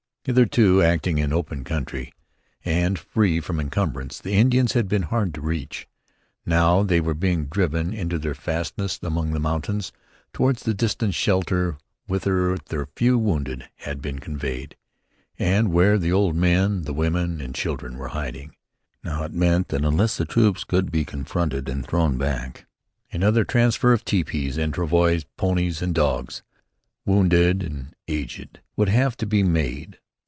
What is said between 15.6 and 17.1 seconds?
where the old men, the